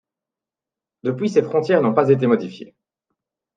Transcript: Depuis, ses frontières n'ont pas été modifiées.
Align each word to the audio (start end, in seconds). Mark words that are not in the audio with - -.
Depuis, 1.03 1.29
ses 1.29 1.43
frontières 1.43 1.83
n'ont 1.83 1.93
pas 1.93 2.09
été 2.09 2.25
modifiées. 2.25 2.75